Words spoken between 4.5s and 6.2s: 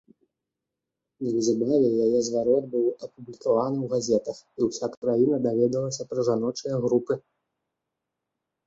і ўся краіна даведалася